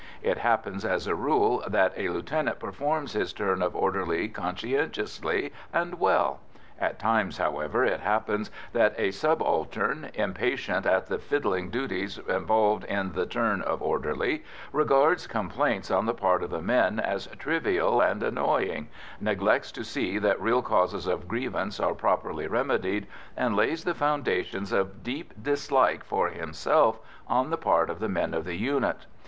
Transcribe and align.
It 0.23 0.39
happens 0.39 0.83
as 0.83 1.05
a 1.05 1.13
rule 1.13 1.61
that 1.67 1.93
a 1.95 2.07
lieutenant 2.09 2.57
performs 2.57 3.13
his 3.13 3.33
turn 3.33 3.61
of 3.61 3.75
orderly 3.75 4.29
conscientiously 4.29 5.53
and 5.71 5.99
well; 5.99 6.39
at 6.79 6.97
times, 6.97 7.37
however, 7.37 7.85
it 7.85 7.99
happens 7.99 8.49
that 8.73 8.95
a 8.99 9.11
subaltern, 9.11 10.09
impatient 10.15 10.87
at 10.87 11.05
the 11.05 11.19
fiddling 11.19 11.69
duties 11.69 12.17
involved 12.27 12.83
in 12.85 13.11
the 13.11 13.27
turn 13.27 13.61
of 13.61 13.83
orderly, 13.83 14.43
regards 14.73 15.27
complaints 15.27 15.91
on 15.91 16.07
the 16.07 16.15
part 16.15 16.41
of 16.41 16.49
the 16.49 16.63
men 16.63 16.99
as 16.99 17.27
trivial 17.37 18.01
and 18.01 18.23
annoying, 18.23 18.87
neglects 19.19 19.71
to 19.73 19.83
see 19.83 20.17
that 20.17 20.41
real 20.41 20.63
causes 20.63 21.05
of 21.05 21.27
grievance 21.27 21.79
are 21.79 21.93
properly 21.93 22.47
remedied, 22.47 23.05
and 23.37 23.55
lays 23.55 23.83
the 23.83 23.93
foundations 23.93 24.71
of 24.71 25.03
deep 25.03 25.31
dislike 25.43 26.03
for 26.03 26.29
himself 26.29 26.99
on 27.27 27.51
the 27.51 27.55
part 27.57 27.87
of 27.87 27.99
the 27.99 28.09
men 28.09 28.33
of 28.33 28.45
the 28.45 28.55
unit. 28.57 29.05